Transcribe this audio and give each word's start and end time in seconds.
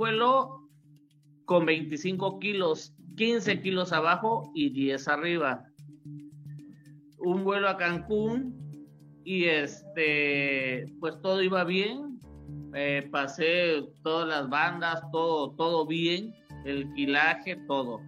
vuelo 0.00 0.66
con 1.44 1.66
25 1.66 2.38
kilos, 2.38 2.94
15 3.18 3.60
kilos 3.60 3.92
abajo 3.92 4.50
y 4.54 4.70
10 4.70 5.08
arriba. 5.08 5.66
Un 7.18 7.44
vuelo 7.44 7.68
a 7.68 7.76
Cancún 7.76 8.56
y 9.24 9.44
este, 9.44 10.86
pues 11.00 11.20
todo 11.20 11.42
iba 11.42 11.64
bien. 11.64 12.18
Eh, 12.74 13.10
pasé 13.12 13.82
todas 14.02 14.26
las 14.26 14.48
bandas, 14.48 15.02
todo, 15.12 15.50
todo 15.50 15.86
bien, 15.86 16.34
el 16.64 16.90
quilaje, 16.94 17.56
todo. 17.68 18.00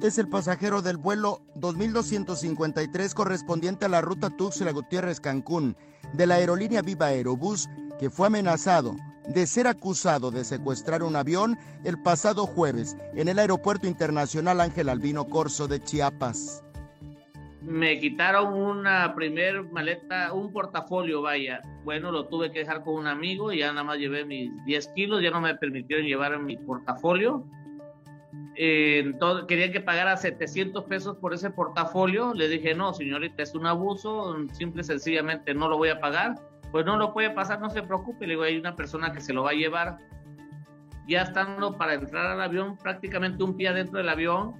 Es 0.00 0.16
el 0.16 0.30
pasajero 0.30 0.80
del 0.80 0.96
vuelo 0.96 1.42
2253 1.56 3.14
correspondiente 3.14 3.84
a 3.84 3.90
la 3.90 4.00
ruta 4.00 4.30
Tuxtla 4.34 4.72
Gutiérrez 4.72 5.20
Cancún 5.20 5.76
de 6.14 6.26
la 6.26 6.36
aerolínea 6.36 6.80
Viva 6.80 7.06
Aerobús 7.06 7.68
que 7.98 8.08
fue 8.08 8.28
amenazado 8.28 8.96
de 9.28 9.46
ser 9.46 9.66
acusado 9.66 10.30
de 10.30 10.44
secuestrar 10.44 11.02
un 11.02 11.16
avión 11.16 11.58
el 11.84 12.00
pasado 12.02 12.46
jueves 12.46 12.96
en 13.14 13.28
el 13.28 13.38
Aeropuerto 13.38 13.86
Internacional 13.86 14.60
Ángel 14.60 14.88
Albino 14.88 15.26
Corso 15.26 15.66
de 15.66 15.80
Chiapas. 15.80 16.62
Me 17.62 17.98
quitaron 17.98 18.54
una 18.54 19.12
primer 19.16 19.64
maleta, 19.64 20.32
un 20.32 20.52
portafolio, 20.52 21.22
vaya. 21.22 21.62
Bueno, 21.84 22.12
lo 22.12 22.26
tuve 22.26 22.52
que 22.52 22.60
dejar 22.60 22.84
con 22.84 22.94
un 22.94 23.08
amigo 23.08 23.52
y 23.52 23.58
ya 23.58 23.72
nada 23.72 23.82
más 23.82 23.98
llevé 23.98 24.24
mis 24.24 24.52
10 24.64 24.88
kilos, 24.94 25.20
ya 25.20 25.30
no 25.30 25.40
me 25.40 25.56
permitieron 25.56 26.06
llevar 26.06 26.38
mi 26.38 26.56
portafolio. 26.56 27.44
Eh, 28.54 29.02
entonces, 29.04 29.46
querían 29.48 29.72
que 29.72 29.80
pagara 29.80 30.16
700 30.16 30.84
pesos 30.84 31.16
por 31.16 31.34
ese 31.34 31.50
portafolio. 31.50 32.32
Le 32.34 32.48
dije, 32.48 32.72
no, 32.74 32.94
señorita, 32.94 33.42
es 33.42 33.54
un 33.56 33.66
abuso, 33.66 34.36
simple 34.52 34.82
y 34.82 34.84
sencillamente 34.84 35.52
no 35.52 35.68
lo 35.68 35.76
voy 35.76 35.88
a 35.88 35.98
pagar 35.98 36.36
pues 36.72 36.84
no 36.84 36.96
lo 36.96 37.12
puede 37.12 37.30
pasar, 37.30 37.60
no 37.60 37.70
se 37.70 37.82
preocupe, 37.82 38.26
le 38.26 38.34
digo, 38.34 38.42
hay 38.42 38.58
una 38.58 38.76
persona 38.76 39.12
que 39.12 39.20
se 39.20 39.32
lo 39.32 39.44
va 39.44 39.50
a 39.50 39.54
llevar. 39.54 39.98
Ya 41.06 41.22
estando 41.22 41.76
para 41.76 41.94
entrar 41.94 42.26
al 42.26 42.40
avión, 42.40 42.76
prácticamente 42.76 43.42
un 43.44 43.56
pie 43.56 43.68
adentro 43.68 43.98
del 43.98 44.08
avión, 44.08 44.54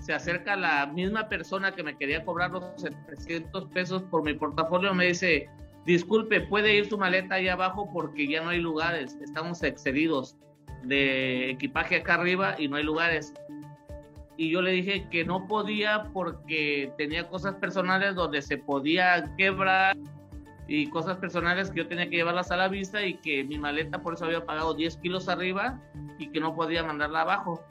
se 0.00 0.12
acerca 0.12 0.56
la 0.56 0.86
misma 0.86 1.28
persona 1.28 1.72
que 1.72 1.82
me 1.82 1.96
quería 1.96 2.24
cobrar 2.24 2.50
los 2.50 2.64
700 2.76 3.66
pesos 3.66 4.02
por 4.04 4.24
mi 4.24 4.34
portafolio, 4.34 4.94
me 4.94 5.06
dice, 5.06 5.48
disculpe, 5.86 6.40
puede 6.40 6.76
ir 6.76 6.88
su 6.88 6.98
maleta 6.98 7.36
ahí 7.36 7.48
abajo 7.48 7.88
porque 7.92 8.26
ya 8.26 8.42
no 8.42 8.50
hay 8.50 8.60
lugares, 8.60 9.16
estamos 9.22 9.62
excedidos 9.62 10.36
de 10.82 11.50
equipaje 11.50 11.96
acá 11.96 12.14
arriba 12.14 12.56
y 12.58 12.68
no 12.68 12.76
hay 12.76 12.84
lugares. 12.84 13.32
Y 14.36 14.50
yo 14.50 14.62
le 14.62 14.72
dije 14.72 15.06
que 15.10 15.24
no 15.24 15.46
podía 15.46 16.08
porque 16.12 16.92
tenía 16.98 17.28
cosas 17.28 17.54
personales 17.56 18.14
donde 18.14 18.42
se 18.42 18.56
podía 18.56 19.32
quebrar 19.36 19.96
y 20.74 20.86
cosas 20.86 21.18
personales 21.18 21.70
que 21.70 21.80
yo 21.80 21.86
tenía 21.86 22.08
que 22.08 22.16
llevarlas 22.16 22.50
a 22.50 22.56
la 22.56 22.66
vista 22.68 23.04
y 23.04 23.18
que 23.18 23.44
mi 23.44 23.58
maleta 23.58 24.00
por 24.00 24.14
eso 24.14 24.24
había 24.24 24.46
pagado 24.46 24.72
10 24.72 24.96
kilos 24.96 25.28
arriba 25.28 25.78
y 26.18 26.28
que 26.28 26.40
no 26.40 26.54
podía 26.54 26.82
mandarla 26.82 27.20
abajo. 27.20 27.62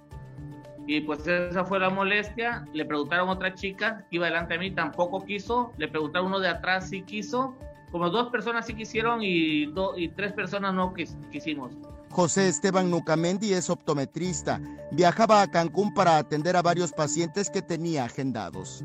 Y 0.85 1.01
pues 1.01 1.25
esa 1.25 1.65
fue 1.65 1.79
la 1.79 1.89
molestia. 1.89 2.63
Le 2.73 2.85
preguntaron 2.85 3.27
a 3.29 3.31
otra 3.31 3.55
chica 3.55 4.05
que 4.07 4.17
iba 4.17 4.27
delante 4.27 4.53
de 4.53 4.59
mí, 4.59 4.71
tampoco 4.71 5.25
quiso. 5.25 5.73
Le 5.79 5.87
preguntaron 5.87 6.27
uno 6.27 6.39
de 6.39 6.49
atrás 6.49 6.89
si 6.89 7.01
quiso. 7.01 7.55
Como 7.91 8.07
dos 8.11 8.29
personas 8.29 8.67
sí 8.67 8.75
quisieron 8.75 9.23
y, 9.23 9.73
y 9.97 10.07
tres 10.09 10.33
personas 10.33 10.75
no 10.75 10.93
quisimos. 10.93 11.71
José 12.11 12.49
Esteban 12.49 12.91
Nucamendi 12.91 13.53
es 13.53 13.71
optometrista. 13.71 14.61
Viajaba 14.91 15.41
a 15.41 15.49
Cancún 15.49 15.91
para 15.95 16.17
atender 16.17 16.55
a 16.55 16.61
varios 16.61 16.91
pacientes 16.91 17.49
que 17.49 17.63
tenía 17.63 18.05
agendados. 18.05 18.83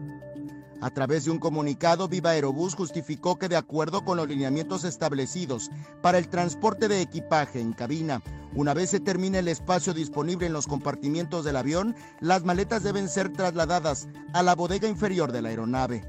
A 0.80 0.90
través 0.90 1.24
de 1.24 1.30
un 1.30 1.38
comunicado, 1.38 2.06
Viva 2.06 2.30
Aerobús 2.30 2.74
justificó 2.74 3.38
que 3.38 3.48
de 3.48 3.56
acuerdo 3.56 4.04
con 4.04 4.18
los 4.18 4.28
lineamientos 4.28 4.84
establecidos 4.84 5.70
para 6.02 6.18
el 6.18 6.28
transporte 6.28 6.88
de 6.88 7.00
equipaje 7.00 7.60
en 7.60 7.72
cabina, 7.72 8.22
una 8.54 8.74
vez 8.74 8.90
se 8.90 9.00
termine 9.00 9.38
el 9.38 9.48
espacio 9.48 9.94
disponible 9.94 10.46
en 10.46 10.52
los 10.52 10.66
compartimientos 10.66 11.44
del 11.44 11.56
avión, 11.56 11.94
las 12.20 12.44
maletas 12.44 12.82
deben 12.82 13.08
ser 13.08 13.32
trasladadas 13.32 14.08
a 14.32 14.42
la 14.42 14.54
bodega 14.54 14.88
inferior 14.88 15.32
de 15.32 15.42
la 15.42 15.48
aeronave. 15.48 16.04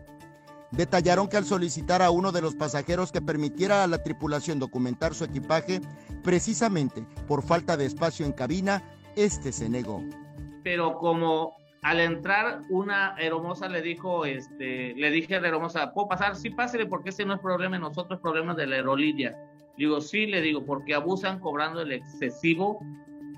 Detallaron 0.72 1.30
que 1.30 1.38
al 1.38 1.46
solicitar 1.46 2.02
a 2.02 2.12
uno 2.12 2.34
de 2.34 2.42
los 2.42 2.56
pasajeros 2.56 3.14
que 3.14 3.22
permitiera 3.22 3.84
a 3.84 3.88
la 3.88 4.04
tripulación 4.04 4.60
documentar 4.60 5.14
su 5.14 5.24
equipaje, 5.24 5.82
precisamente 6.24 7.06
por 7.28 7.42
falta 7.42 7.78
de 7.78 7.86
espacio 7.86 8.26
en 8.26 8.34
cabina, 8.34 8.84
este 9.16 9.54
se 9.54 9.70
negó. 9.70 10.04
Pero 10.64 10.98
como 11.00 11.54
al 11.82 12.00
entrar 12.00 12.62
una 12.70 13.16
hermosa 13.18 13.70
le 13.70 13.82
dijo, 13.82 14.26
este, 14.26 14.94
le 14.96 15.12
dije 15.12 15.36
a 15.36 15.42
la 15.42 15.50
hermosa, 15.50 15.94
¿puedo 15.94 16.08
pasar? 16.08 16.36
Sí, 16.36 16.50
pásele 16.50 16.86
porque 16.86 17.10
ese 17.10 17.26
no 17.26 17.36
es 17.36 17.40
problema 17.40 17.76
de 17.76 17.82
nosotros, 17.82 18.20
problema 18.20 18.54
de 18.54 18.68
la 18.68 18.78
aerolínea. 18.78 19.36
Digo, 19.78 20.02
sí, 20.02 20.26
le 20.26 20.42
digo, 20.42 20.66
porque 20.66 20.96
abusan 20.96 21.40
cobrando 21.40 21.82
el 21.82 21.92
excesivo. 21.92 22.80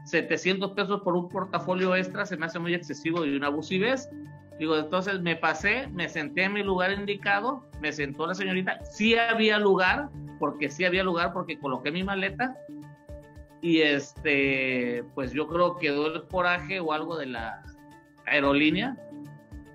700 0.06 0.72
pesos 0.72 1.02
por 1.02 1.16
un 1.16 1.28
portafolio 1.28 1.96
extra 1.96 2.26
se 2.26 2.38
me 2.38 2.46
hace 2.46 2.60
muy 2.60 2.74
excesivo 2.74 3.26
y 3.26 3.36
una 3.36 3.48
abusivez. 3.48 4.10
Digo, 4.58 4.78
entonces 4.78 5.22
me 5.22 5.36
pasé, 5.36 5.88
me 5.88 6.10
senté 6.10 6.44
en 6.44 6.54
mi 6.54 6.64
lugar 6.64 6.92
indicado, 6.92 7.64
me 7.82 7.94
sentó 7.94 8.28
la 8.28 8.36
señorita, 8.36 8.84
sí 8.84 9.16
había 9.16 9.58
lugar, 9.58 10.10
porque 10.38 10.70
sí 10.70 10.84
había 10.84 11.04
lugar, 11.04 11.32
porque 11.32 11.58
coloqué 11.58 11.92
mi 11.92 12.04
maleta, 12.04 12.58
y 13.62 13.82
este, 13.82 15.04
pues 15.16 15.32
yo 15.32 15.48
creo 15.48 15.76
que 15.76 15.88
quedó 15.88 16.14
el 16.14 16.24
coraje 16.28 16.80
o 16.80 16.94
algo 16.94 17.18
de 17.18 17.28
la, 17.28 17.62
aerolínea, 18.30 18.98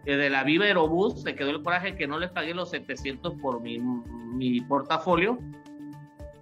de 0.05 0.31
la 0.31 0.45
Viva 0.45 0.67
Aerobús, 0.67 1.23
se 1.23 1.35
quedó 1.35 1.51
el 1.51 1.63
coraje 1.63 1.97
que 1.97 2.07
no 2.07 2.19
les 2.19 2.31
pagué 2.31 2.55
los 2.55 2.71
700 2.71 3.35
por 3.41 3.61
mi, 3.61 3.79
mi 3.79 4.61
portafolio. 4.61 5.39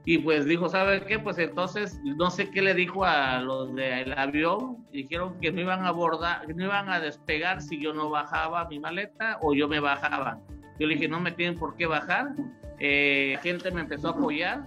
Y 0.05 0.19
pues 0.19 0.47
dijo, 0.47 0.69
¿sabe 0.69 1.05
qué? 1.05 1.21
Pues 1.21 1.39
entonces 1.39 2.01
no 2.03 2.29
sé 2.31 2.51
qué 2.51 2.61
le 2.61 2.75
dijo 2.75 3.05
a 3.05 3.41
los 3.41 3.73
del 3.75 4.13
avión. 4.19 4.85
Dijeron 4.91 5.39
que 5.41 5.53
no 5.53 5.61
iban 5.61 5.85
a 5.85 5.89
abordar, 5.89 6.45
que 6.45 6.55
no 6.55 6.65
iban 6.65 6.89
a 6.89 6.99
despegar 6.99 7.63
si 7.63 7.81
yo 7.81 7.93
no 7.93 8.11
bajaba 8.11 8.69
mi 8.69 8.81
maleta 8.81 9.39
o 9.43 9.55
yo 9.55 9.69
me 9.69 9.79
bajaba. 9.79 10.41
Yo 10.81 10.89
le 10.89 10.95
dije, 10.95 11.07
no 11.07 11.21
me 11.21 11.31
tienen 11.31 11.57
por 11.57 11.77
qué 11.77 11.87
bajar. 11.87 12.33
Eh, 12.81 13.39
gente 13.43 13.71
me 13.71 13.83
empezó 13.83 14.09
a 14.09 14.11
apoyar. 14.13 14.67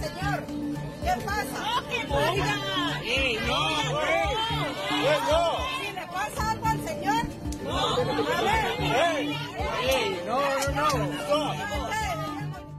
Señor? 0.00 0.44
¿Qué 1.02 1.24
pasa? 1.24 1.58
¡No, 1.60 1.88
que 1.88 2.04
no! 2.04 2.18
¡Ey, 3.02 3.38
no! 3.46 4.00
¡Ey, 4.00 5.18
no! 5.30 5.67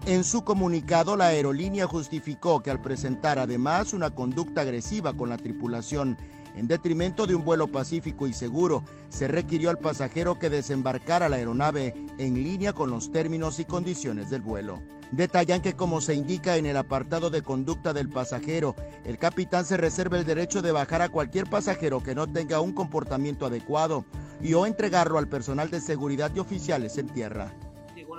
En 0.09 0.23
su 0.23 0.43
comunicado, 0.43 1.15
la 1.15 1.27
aerolínea 1.27 1.85
justificó 1.85 2.63
que 2.63 2.71
al 2.71 2.81
presentar 2.81 3.37
además 3.37 3.93
una 3.93 4.09
conducta 4.09 4.61
agresiva 4.61 5.13
con 5.13 5.29
la 5.29 5.37
tripulación 5.37 6.17
en 6.55 6.67
detrimento 6.67 7.27
de 7.27 7.35
un 7.35 7.45
vuelo 7.45 7.67
pacífico 7.67 8.25
y 8.25 8.33
seguro, 8.33 8.83
se 9.09 9.27
requirió 9.27 9.69
al 9.69 9.77
pasajero 9.77 10.39
que 10.39 10.49
desembarcara 10.49 11.29
la 11.29 11.35
aeronave 11.35 11.93
en 12.17 12.33
línea 12.33 12.73
con 12.73 12.89
los 12.89 13.11
términos 13.11 13.59
y 13.59 13.65
condiciones 13.65 14.31
del 14.31 14.41
vuelo. 14.41 14.81
Detallan 15.11 15.61
que 15.61 15.73
como 15.73 16.01
se 16.01 16.15
indica 16.15 16.57
en 16.57 16.65
el 16.65 16.77
apartado 16.77 17.29
de 17.29 17.43
conducta 17.43 17.93
del 17.93 18.09
pasajero, 18.09 18.75
el 19.05 19.19
capitán 19.19 19.63
se 19.63 19.77
reserva 19.77 20.17
el 20.17 20.25
derecho 20.25 20.63
de 20.63 20.71
bajar 20.71 21.03
a 21.03 21.09
cualquier 21.09 21.47
pasajero 21.47 22.01
que 22.01 22.15
no 22.15 22.25
tenga 22.25 22.61
un 22.61 22.73
comportamiento 22.73 23.45
adecuado 23.45 24.05
y 24.41 24.55
o 24.55 24.65
entregarlo 24.65 25.19
al 25.19 25.27
personal 25.27 25.69
de 25.69 25.79
seguridad 25.81 26.31
y 26.33 26.39
oficiales 26.39 26.97
en 26.97 27.09
tierra. 27.09 27.53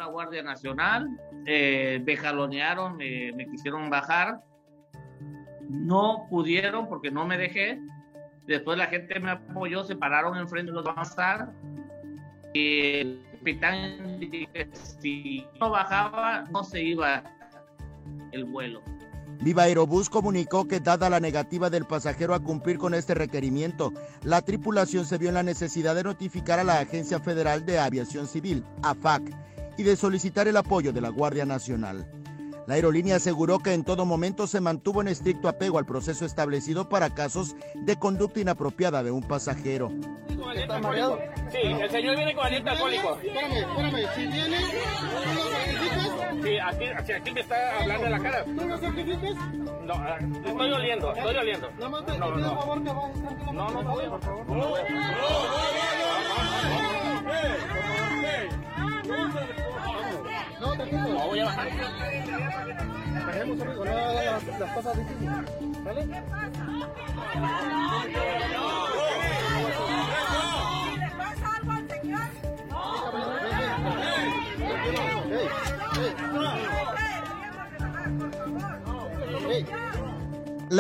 La 0.01 0.07
Guardia 0.07 0.43
Nacional, 0.43 1.09
eh, 1.45 2.03
me 2.05 2.17
jalonearon, 2.17 2.97
me, 2.97 3.47
quisieron 3.51 3.91
bajar, 3.91 4.41
no 5.69 6.27
pudieron 6.31 6.89
porque 6.89 7.11
no 7.11 7.27
me 7.27 7.37
dejé. 7.37 7.79
Después 8.47 8.79
la 8.79 8.87
gente 8.87 9.21
me 9.21 9.33
apoyó, 9.33 9.85
se 9.85 9.97
pararon 9.97 10.39
enfrente 10.39 10.73
de 10.73 10.77
los 10.77 10.87
avanzar. 10.87 11.53
Y 12.55 12.81
el 12.97 13.27
capitán 13.39 14.19
dije, 14.19 14.71
si 14.73 15.47
no 15.61 15.71
bajaba, 15.71 16.47
no 16.51 16.65
se 16.65 16.83
iba 16.83 17.23
el 18.33 18.47
vuelo. 18.47 18.83
Viva 19.43 19.65
Aerobús 19.65 20.11
comunicó 20.11 20.67
que 20.67 20.81
dada 20.81 21.09
la 21.09 21.21
negativa 21.21 21.71
del 21.71 21.87
pasajero 21.87 22.35
a 22.35 22.41
cumplir 22.41 22.79
con 22.79 22.95
este 22.95 23.15
requerimiento, 23.15 23.93
la 24.23 24.43
tripulación 24.43 25.07
se 25.07 25.17
vio 25.17 25.29
en 25.29 25.35
la 25.35 25.43
necesidad 25.43 25.95
de 25.95 26.05
notificar 26.05 26.59
a 26.59 26.65
la 26.65 26.81
Agencia 26.81 27.21
Federal 27.21 27.65
de 27.65 27.79
Aviación 27.79 28.27
Civil, 28.27 28.65
AFAC, 28.83 29.23
y 29.77 29.83
de 29.83 29.97
solicitar 29.97 30.49
el 30.49 30.57
apoyo 30.57 30.93
de 30.93 31.01
la 31.01 31.09
Guardia 31.09 31.45
Nacional. 31.45 32.07
La 32.67 32.75
aerolínea 32.75 33.17
aseguró 33.17 33.59
que 33.59 33.73
en 33.75 33.83
todo 33.83 34.05
momento 34.07 34.47
se 34.47 34.61
mantuvo 34.61 35.01
en 35.01 35.09
estricto 35.09 35.49
apego 35.49 35.79
al 35.79 35.87
proceso 35.87 36.25
establecido 36.25 36.89
para 36.89 37.11
casos 37.11 37.57
de 37.75 37.97
conducta 37.97 38.39
inapropiada 38.41 39.03
de 39.03 39.11
un 39.11 39.23
pasajero. 39.23 39.91
¿Está 40.55 40.79
mareado? 40.79 41.19
Sí, 41.51 41.59
el 41.63 41.91
señor 41.91 42.17
viene 42.17 42.35
con 42.35 42.47
aliento 42.47 42.71
alcohólico. 42.71 43.19
Espérame, 43.23 43.57
espérame, 43.57 44.15
si 44.15 44.27
viene. 44.27 44.59
Sí, 46.43 46.59
aquí, 46.59 47.13
aquí 47.13 47.31
me 47.33 47.41
está 47.41 47.81
hablando 47.81 48.07
en 48.07 48.13
la 48.13 48.21
cara. 48.21 48.45
No, 48.47 48.63
ah, 49.95 50.19
estoy 50.21 50.73
oliendo, 50.73 51.15
estoy 51.15 51.37
oliendo. 51.37 51.71
Nada 51.73 51.89
más 51.89 52.07
te, 52.07 52.19
No, 52.19 52.27
te 52.29 52.35
pido 52.35 52.47
no. 52.47 52.55
por 52.55 52.61
favor 52.65 52.85
que 52.85 52.91
bajes 52.93 53.23
tranquilamente. 53.23 53.53
No, 53.53 53.71
no, 53.71 53.83
no 53.83 53.91
voy, 53.91 54.09
por 54.09 54.23
favor. 54.23 54.47
No 54.47 54.69
voy. 54.69 54.81
No, 54.81 54.87
tranquilo. 59.33 59.51
No 59.51 59.60
voy 61.27 61.41
a 61.41 61.45
bajar. 61.45 61.69
Bajemos, 63.27 63.61
amigo, 63.61 63.85
no 63.85 63.91
hagas 63.91 64.45
las, 64.47 64.61
las 64.61 64.73
cosas 64.75 64.97
difíciles. 64.99 65.85
¿Vale? 65.85 66.07
¿Le 66.07 66.17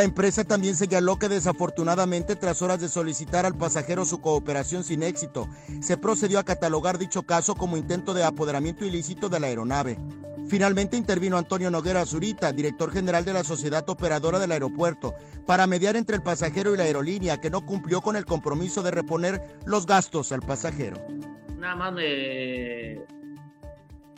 La 0.00 0.04
empresa 0.04 0.44
también 0.44 0.76
señaló 0.76 1.18
que 1.18 1.28
desafortunadamente 1.28 2.34
tras 2.34 2.62
horas 2.62 2.80
de 2.80 2.88
solicitar 2.88 3.44
al 3.44 3.54
pasajero 3.54 4.06
su 4.06 4.22
cooperación 4.22 4.82
sin 4.82 5.02
éxito, 5.02 5.46
se 5.82 5.98
procedió 5.98 6.38
a 6.38 6.44
catalogar 6.44 6.96
dicho 6.96 7.24
caso 7.24 7.54
como 7.54 7.76
intento 7.76 8.14
de 8.14 8.24
apoderamiento 8.24 8.86
ilícito 8.86 9.28
de 9.28 9.38
la 9.38 9.48
aeronave. 9.48 9.98
Finalmente 10.48 10.96
intervino 10.96 11.36
Antonio 11.36 11.70
Noguera 11.70 12.06
Zurita, 12.06 12.50
director 12.50 12.90
general 12.90 13.26
de 13.26 13.34
la 13.34 13.44
sociedad 13.44 13.86
operadora 13.90 14.38
del 14.38 14.52
aeropuerto, 14.52 15.12
para 15.44 15.66
mediar 15.66 15.96
entre 15.96 16.16
el 16.16 16.22
pasajero 16.22 16.72
y 16.72 16.78
la 16.78 16.84
aerolínea 16.84 17.38
que 17.38 17.50
no 17.50 17.66
cumplió 17.66 18.00
con 18.00 18.16
el 18.16 18.24
compromiso 18.24 18.82
de 18.82 18.92
reponer 18.92 19.58
los 19.66 19.84
gastos 19.84 20.32
al 20.32 20.40
pasajero. 20.40 20.96
Nada 21.58 21.76
más 21.76 21.92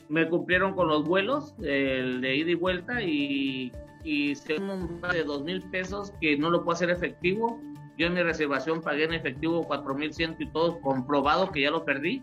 me, 0.08 0.28
cumplieron 0.30 0.76
con 0.76 0.86
los 0.86 1.04
vuelos, 1.04 1.56
el 1.58 2.20
de 2.20 2.36
ida 2.36 2.50
y 2.52 2.54
vuelta, 2.54 3.02
y, 3.02 3.72
y 4.04 4.34
se 4.34 4.58
un 4.58 5.00
de 5.00 5.24
dos 5.24 5.42
mil 5.42 5.62
pesos 5.70 6.12
que 6.20 6.36
no 6.36 6.50
lo 6.50 6.64
puedo 6.64 6.74
hacer 6.74 6.90
efectivo. 6.90 7.60
Yo 7.98 8.06
en 8.06 8.14
mi 8.14 8.22
reservación 8.22 8.80
pagué 8.80 9.04
en 9.04 9.14
efectivo 9.14 9.62
cuatro 9.64 9.94
mil 9.94 10.12
ciento 10.12 10.42
y 10.42 10.48
todo 10.50 10.80
comprobado 10.80 11.50
que 11.52 11.62
ya 11.62 11.70
lo 11.70 11.84
perdí. 11.84 12.22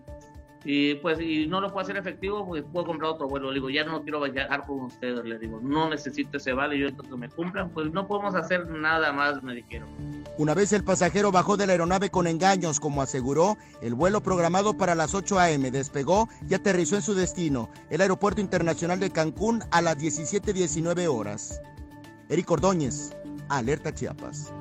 Y 0.66 0.96
pues 0.96 1.20
y 1.22 1.48
no 1.48 1.62
lo 1.62 1.68
puedo 1.70 1.82
hacer 1.82 1.98
efectivo, 1.98 2.46
pues 2.46 2.64
puedo 2.72 2.88
comprar 2.88 3.12
otro 3.12 3.28
vuelo. 3.30 3.50
Le 3.50 3.56
digo, 3.56 3.70
ya 3.70 3.84
no 3.86 4.02
quiero 4.04 4.22
viajar 4.22 4.66
con 4.66 4.82
ustedes. 4.82 5.24
Le 5.24 5.40
digo, 5.40 5.60
no 5.62 5.90
necesito 5.90 6.38
ese 6.38 6.54
vale, 6.54 6.78
yo 6.78 6.88
esto 6.88 7.04
que 7.04 7.16
me 7.16 7.30
cumplan. 7.30 7.70
Pues 7.70 7.92
no 7.92 8.08
podemos 8.08 8.36
hacer 8.36 8.68
nada 8.70 9.14
más, 9.14 9.42
me 9.42 9.56
dijeron. 9.56 9.88
Una 10.38 10.54
vez 10.54 10.74
el 10.74 10.84
pasajero 10.84 11.32
bajó 11.32 11.58
de 11.58 11.66
la 11.68 11.74
aeronave 11.74 12.10
con 12.10 12.28
engaños, 12.28 12.80
como 12.80 13.02
aseguró, 13.02 13.58
el 13.82 13.94
vuelo 13.94 14.22
programado 14.22 14.74
para 14.76 14.96
las 14.96 15.14
8 15.14 15.40
a.m. 15.40 15.72
despegó 15.72 16.28
y 16.50 16.54
aterrizó 16.54 16.96
en 16.96 17.02
su 17.02 17.14
destino, 17.14 17.70
el 17.90 18.02
Aeropuerto 18.02 18.42
Internacional 18.42 19.00
de 19.00 19.12
Cancún, 19.12 19.64
a 19.72 19.82
las 19.82 19.98
17.19 19.98 21.08
horas. 21.08 21.62
Eric 22.30 22.50
Ordóñez, 22.52 23.16
Alerta 23.50 23.94
Chiapas. 23.94 24.54